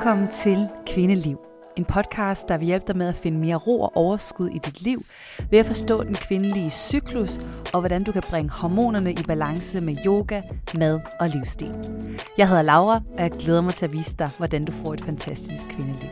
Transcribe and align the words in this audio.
Velkommen 0.00 0.28
til 0.28 0.68
Kvindeliv. 0.86 1.38
En 1.76 1.84
podcast, 1.84 2.48
der 2.48 2.56
vil 2.56 2.66
hjælpe 2.66 2.86
dig 2.86 2.96
med 2.96 3.08
at 3.08 3.16
finde 3.16 3.38
mere 3.38 3.56
ro 3.56 3.80
og 3.80 3.96
overskud 3.96 4.48
i 4.48 4.58
dit 4.58 4.82
liv, 4.82 5.04
ved 5.50 5.58
at 5.58 5.66
forstå 5.66 6.04
den 6.04 6.14
kvindelige 6.14 6.70
cyklus, 6.70 7.38
og 7.72 7.80
hvordan 7.80 8.04
du 8.04 8.12
kan 8.12 8.22
bringe 8.30 8.50
hormonerne 8.50 9.12
i 9.12 9.22
balance 9.26 9.80
med 9.80 9.96
yoga, 10.06 10.42
mad 10.74 11.00
og 11.20 11.28
livsstil. 11.28 11.74
Jeg 12.38 12.48
hedder 12.48 12.62
Laura, 12.62 13.00
og 13.14 13.22
jeg 13.22 13.30
glæder 13.30 13.60
mig 13.60 13.74
til 13.74 13.84
at 13.84 13.92
vise 13.92 14.16
dig, 14.16 14.30
hvordan 14.36 14.64
du 14.64 14.72
får 14.72 14.94
et 14.94 15.00
fantastisk 15.00 15.68
kvindeliv. 15.68 16.10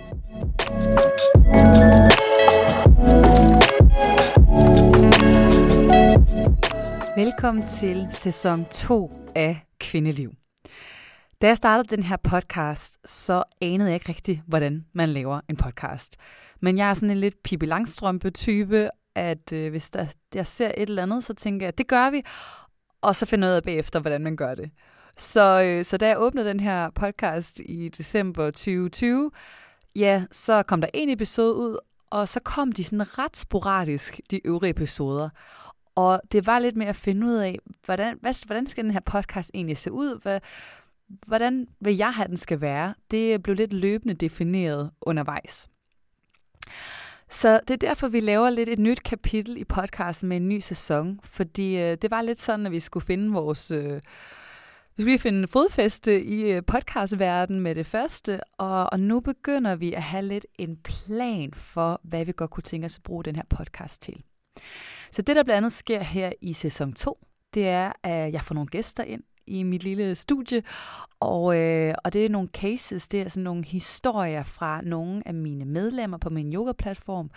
Velkommen 7.17 7.67
til 7.67 8.07
sæson 8.11 8.65
2 8.71 9.11
af 9.35 9.65
Kvindeliv. 9.81 10.38
Da 11.41 11.47
jeg 11.47 11.57
startede 11.57 11.97
den 11.97 12.03
her 12.03 12.17
podcast, 12.17 12.99
så 13.11 13.43
anede 13.63 13.89
jeg 13.89 13.95
ikke 13.95 14.09
rigtig, 14.09 14.43
hvordan 14.47 14.87
man 14.93 15.09
laver 15.09 15.41
en 15.49 15.57
podcast. 15.57 16.17
Men 16.61 16.79
jeg 16.79 16.91
er 16.91 16.95
sådan 16.95 17.11
en 17.11 17.19
lidt 17.19 17.43
Pippi 17.43 17.67
Langstrømpe-type, 17.67 18.91
at 19.15 19.53
øh, 19.53 19.71
hvis 19.71 19.91
der, 19.91 20.07
jeg 20.35 20.47
ser 20.47 20.69
et 20.77 20.89
eller 20.89 21.03
andet, 21.03 21.25
så 21.25 21.35
tænker 21.35 21.67
jeg, 21.67 21.69
at 21.69 21.79
det 21.79 21.89
gør 21.89 22.11
vi, 22.11 22.23
og 23.01 23.17
så 23.17 23.27
finder 23.27 23.49
jeg 23.49 23.53
ud 23.53 23.57
af 23.57 23.63
bagefter, 23.63 24.01
hvordan 24.01 24.23
man 24.23 24.37
gør 24.37 24.55
det. 24.55 24.71
Så, 25.19 25.63
øh, 25.65 25.85
så 25.85 25.97
da 25.97 26.09
jeg 26.09 26.17
åbnede 26.19 26.49
den 26.49 26.61
her 26.61 26.91
podcast 26.91 27.61
i 27.61 27.89
december 27.89 28.45
2020, 28.45 29.31
ja, 29.97 30.25
så 30.33 30.63
kom 30.63 30.81
der 30.81 30.89
en 30.95 31.11
episode 31.11 31.55
ud, 31.55 31.79
og 32.11 32.29
så 32.29 32.41
kom 32.41 32.73
de 32.73 32.85
sådan 32.85 33.19
ret 33.19 33.37
sporadisk, 33.37 34.21
de 34.31 34.47
øvrige 34.47 34.71
episoder. 34.71 35.29
Og 35.95 36.21
det 36.33 36.47
var 36.47 36.59
lidt 36.59 36.77
med 36.77 36.87
at 36.87 36.97
finde 36.97 37.27
ud 37.27 37.35
af, 37.35 37.59
hvordan, 37.85 38.19
hvad, 38.21 38.47
hvordan 38.47 38.67
skal 38.67 38.85
den 38.85 38.93
her 38.93 39.01
podcast 39.01 39.51
egentlig 39.55 39.77
se 39.77 39.93
ud? 39.93 40.21
Hvad, 40.23 40.41
hvordan 41.27 41.67
vil 41.81 41.97
jeg 41.97 42.13
have, 42.15 42.29
den 42.29 42.37
skal 42.37 42.61
være? 42.61 42.95
Det 43.11 43.43
blev 43.43 43.57
lidt 43.57 43.73
løbende 43.73 44.15
defineret 44.15 44.91
undervejs. 45.01 45.69
Så 47.31 47.61
det 47.69 47.75
er 47.75 47.89
derfor, 47.89 48.09
vi 48.09 48.21
laver 48.21 48.51
lidt 48.51 48.69
et 48.69 48.79
nyt 48.79 49.03
kapitel 49.03 49.57
i 49.57 49.65
podcasten 49.65 50.29
med 50.29 50.37
en 50.37 50.49
ny 50.49 50.59
sæson, 50.59 51.21
fordi 51.25 51.77
øh, 51.77 51.97
det 52.03 52.11
var 52.11 52.23
lidt 52.23 52.41
sådan, 52.41 52.67
at 52.67 52.73
vi 52.73 52.81
skulle 52.81 53.07
finde 53.07 53.33
vores... 53.33 53.71
Øh, 53.71 54.01
vi 54.97 55.03
skulle 55.03 55.13
lige 55.13 55.19
finde 55.19 55.49
fodfæste 55.49 56.25
i 56.25 56.53
øh, 56.53 56.63
podcastverdenen 56.67 57.61
med 57.61 57.75
det 57.75 57.87
første, 57.87 58.41
og, 58.59 58.93
og 58.93 59.01
nu 59.01 59.21
begynder 59.21 59.77
vi 59.77 59.93
at 59.93 60.03
have 60.03 60.25
lidt 60.25 60.47
en 60.59 60.77
plan 60.77 61.53
for, 61.55 62.01
hvad 62.05 62.25
vi 62.25 62.33
godt 62.37 62.51
kunne 62.51 62.63
tænke 62.63 62.85
os 62.85 62.97
at 62.97 63.03
bruge 63.03 63.25
den 63.25 63.37
her 63.37 63.43
podcast 63.51 64.03
til. 64.03 64.23
Så 65.13 65.23
det, 65.23 65.37
der 65.37 65.43
blandt 65.43 65.57
andet 65.57 65.73
sker 65.73 66.03
her 66.03 66.33
i 66.41 66.53
sæson 66.53 66.93
2, 66.93 67.19
det 67.55 67.69
er, 67.69 67.93
at 68.03 68.33
jeg 68.33 68.43
får 68.43 68.55
nogle 68.55 68.69
gæster 68.69 69.05
ind 69.05 69.23
i 69.49 69.63
mit 69.63 69.83
lille 69.83 70.15
studie, 70.15 70.63
og, 71.21 71.59
øh, 71.59 71.95
og 72.05 72.13
det 72.13 72.25
er 72.25 72.29
nogle 72.29 72.49
cases, 72.49 73.09
det 73.09 73.21
er 73.21 73.29
sådan 73.29 73.45
nogle 73.45 73.65
historier 73.65 74.43
fra 74.43 74.81
nogle 74.83 75.23
af 75.27 75.35
mine 75.35 75.65
medlemmer 75.65 76.19
på 76.19 76.31
min 76.31 76.53
yoga-platform, 76.53 77.31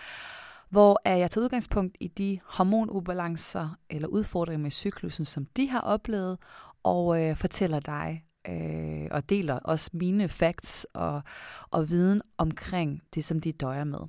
hvor 0.70 1.10
jeg 1.10 1.32
tager 1.32 1.44
udgangspunkt 1.44 1.98
i 2.00 2.08
de 2.08 2.40
hormonubalancer 2.44 3.78
eller 3.90 4.08
udfordringer 4.08 4.64
med 4.64 4.72
cyklusen, 4.72 5.26
som 5.26 5.46
de 5.46 5.70
har 5.70 5.82
oplevet, 5.82 6.38
og 6.84 7.22
øh, 7.22 7.38
fortæller 7.38 7.80
dig 7.80 8.24
øh, 8.50 9.08
og 9.12 9.30
deler 9.30 9.56
også 9.56 9.90
mine 9.94 10.30
facts 10.30 10.88
og, 10.94 11.22
og 11.72 11.90
viden 11.90 12.22
omkring 12.38 13.02
det, 13.16 13.24
som 13.24 13.40
de 13.40 13.52
døjer 13.52 13.84
med. 13.84 14.00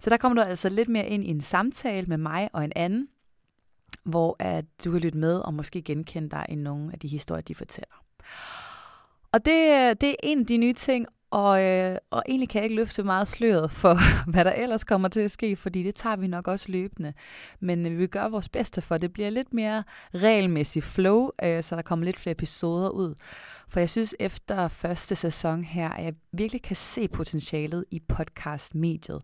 Så 0.00 0.10
der 0.10 0.16
kommer 0.16 0.42
du 0.42 0.48
altså 0.48 0.68
lidt 0.68 0.88
mere 0.88 1.06
ind 1.06 1.24
i 1.24 1.30
en 1.30 1.40
samtale 1.40 2.06
med 2.06 2.18
mig 2.18 2.48
og 2.52 2.64
en 2.64 2.72
anden, 2.76 3.08
hvor 4.04 4.36
at 4.38 4.64
du 4.84 4.90
kan 4.90 5.00
lytte 5.00 5.18
med 5.18 5.38
og 5.38 5.54
måske 5.54 5.82
genkende 5.82 6.30
dig 6.30 6.46
i 6.48 6.54
nogle 6.54 6.92
af 6.92 6.98
de 6.98 7.08
historier, 7.08 7.42
de 7.42 7.54
fortæller. 7.54 8.04
Og 9.32 9.44
det, 9.44 10.00
det 10.00 10.10
er 10.10 10.14
en 10.22 10.40
af 10.40 10.46
de 10.46 10.56
nye 10.56 10.72
ting, 10.72 11.06
og, 11.32 11.64
øh, 11.64 11.96
og 12.10 12.22
egentlig 12.28 12.48
kan 12.48 12.58
jeg 12.58 12.64
ikke 12.64 12.76
løfte 12.76 13.02
meget 13.02 13.28
sløret 13.28 13.70
for, 13.70 13.98
hvad 14.32 14.44
der 14.44 14.52
ellers 14.52 14.84
kommer 14.84 15.08
til 15.08 15.20
at 15.20 15.30
ske, 15.30 15.56
fordi 15.56 15.82
det 15.82 15.94
tager 15.94 16.16
vi 16.16 16.26
nok 16.26 16.48
også 16.48 16.72
løbende. 16.72 17.12
Men 17.60 17.86
øh, 17.86 17.92
vi 17.92 17.96
vil 17.96 18.08
gøre 18.08 18.30
vores 18.30 18.48
bedste 18.48 18.82
for, 18.82 18.98
det 18.98 19.12
bliver 19.12 19.30
lidt 19.30 19.54
mere 19.54 19.84
regelmæssigt 20.14 20.84
flow, 20.84 21.30
øh, 21.44 21.62
så 21.62 21.76
der 21.76 21.82
kommer 21.82 22.04
lidt 22.04 22.18
flere 22.18 22.32
episoder 22.32 22.88
ud. 22.88 23.14
For 23.68 23.80
jeg 23.80 23.90
synes, 23.90 24.14
efter 24.20 24.68
første 24.68 25.16
sæson 25.16 25.64
her, 25.64 25.90
at 25.90 26.04
jeg 26.04 26.14
virkelig 26.32 26.62
kan 26.62 26.76
se 26.76 27.08
potentialet 27.08 27.84
i 27.90 28.00
podcastmediet. 28.08 29.22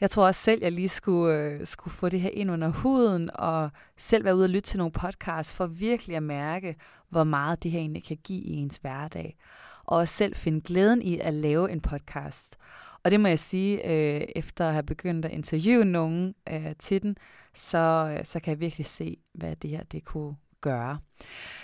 Jeg 0.00 0.10
tror 0.10 0.26
også 0.26 0.40
selv, 0.40 0.62
jeg 0.62 0.72
lige 0.72 0.88
skulle, 0.88 1.38
øh, 1.38 1.66
skulle 1.66 1.94
få 1.94 2.08
det 2.08 2.20
her 2.20 2.30
ind 2.32 2.50
under 2.50 2.68
huden, 2.68 3.30
og 3.34 3.70
selv 3.96 4.24
være 4.24 4.36
ude 4.36 4.44
og 4.44 4.50
lytte 4.50 4.68
til 4.68 4.78
nogle 4.78 4.92
podcasts, 4.92 5.54
for 5.54 5.66
virkelig 5.66 6.16
at 6.16 6.22
mærke, 6.22 6.76
hvor 7.08 7.24
meget 7.24 7.62
det 7.62 7.70
her 7.70 7.78
egentlig 7.78 8.04
kan 8.04 8.16
give 8.24 8.42
i 8.42 8.52
ens 8.52 8.76
hverdag. 8.76 9.36
Og 9.84 9.98
også 9.98 10.14
selv 10.14 10.34
finde 10.34 10.60
glæden 10.60 11.02
i 11.02 11.18
at 11.18 11.34
lave 11.34 11.70
en 11.70 11.80
podcast. 11.80 12.56
Og 13.04 13.10
det 13.10 13.20
må 13.20 13.28
jeg 13.28 13.38
sige, 13.38 13.86
øh, 13.86 14.22
efter 14.36 14.66
at 14.66 14.72
have 14.72 14.82
begyndt 14.82 15.24
at 15.24 15.32
interviewe 15.32 15.84
nogen 15.84 16.34
øh, 16.52 16.72
til 16.78 17.02
den, 17.02 17.16
så, 17.54 18.14
øh, 18.18 18.24
så 18.24 18.40
kan 18.40 18.50
jeg 18.50 18.60
virkelig 18.60 18.86
se, 18.86 19.16
hvad 19.34 19.56
det 19.56 19.70
her 19.70 19.82
det 19.82 20.04
kunne 20.04 20.36
gøre. 20.60 20.98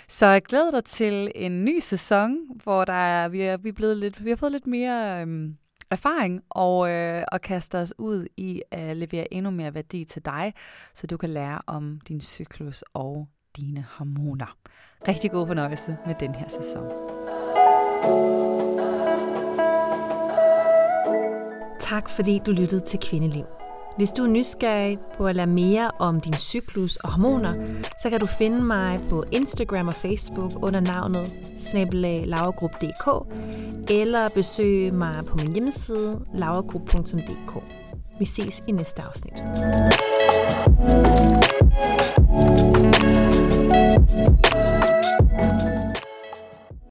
Så 0.07 0.25
jeg 0.25 0.41
glæder 0.41 0.71
dig 0.71 0.83
til 0.83 1.31
en 1.35 1.65
ny 1.65 1.79
sæson, 1.79 2.37
hvor 2.63 2.85
der 2.85 2.93
er, 2.93 3.27
vi, 3.27 3.41
er, 3.41 3.57
vi, 3.57 3.69
er 3.69 3.73
blevet 3.73 3.97
lidt, 3.97 4.25
vi 4.25 4.29
har 4.29 4.37
fået 4.37 4.51
lidt 4.51 4.67
mere 4.67 5.21
øhm, 5.21 5.57
erfaring 5.91 6.41
og, 6.49 6.89
øh, 6.89 7.23
og 7.31 7.41
kaste 7.41 7.79
os 7.79 7.93
ud 7.97 8.27
i 8.37 8.61
at 8.71 8.97
levere 8.97 9.33
endnu 9.33 9.51
mere 9.51 9.73
værdi 9.73 10.05
til 10.05 10.25
dig, 10.25 10.53
så 10.93 11.07
du 11.07 11.17
kan 11.17 11.29
lære 11.29 11.61
om 11.67 11.99
din 12.07 12.21
cyklus 12.21 12.83
og 12.93 13.27
dine 13.57 13.85
hormoner. 13.89 14.57
Rigtig 15.07 15.31
god 15.31 15.47
fornøjelse 15.47 15.97
med 16.05 16.15
den 16.19 16.35
her 16.35 16.47
sæson. 16.47 16.83
Tak 21.79 22.09
fordi 22.09 22.39
du 22.45 22.51
lyttede 22.51 22.85
til 22.85 22.99
Kvindeliv. 22.99 23.60
Hvis 23.97 24.11
du 24.11 24.23
er 24.23 24.27
nysgerrig 24.27 24.99
på 25.17 25.27
at 25.27 25.35
lære 25.35 25.47
mere 25.47 25.91
om 25.99 26.21
din 26.21 26.33
cyklus 26.33 26.95
og 26.95 27.11
hormoner, 27.11 27.53
så 28.01 28.09
kan 28.09 28.19
du 28.19 28.25
finde 28.25 28.61
mig 28.61 28.99
på 29.09 29.23
Instagram 29.31 29.87
og 29.87 29.95
Facebook 29.95 30.51
under 30.65 30.79
navnet 30.79 31.33
snabelag.lavergrup.dk 31.57 33.33
eller 33.89 34.29
besøge 34.35 34.91
mig 34.91 35.25
på 35.27 35.37
min 35.37 35.53
hjemmeside 35.53 36.19
laugrup.dk. 36.33 37.63
Vi 38.19 38.25
ses 38.25 38.63
i 38.67 38.71
næste 38.71 39.01
afsnit. 39.01 39.33
thank 40.61 40.79
you 40.79 40.90